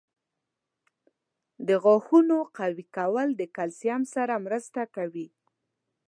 •د 1.67 1.69
غاښونو 1.83 2.37
قوي 2.57 2.85
کول 2.97 3.27
د 3.35 3.41
کلسیم 3.55 4.01
سره 4.15 4.33
مرسته 4.45 4.81
کوي. 4.95 5.27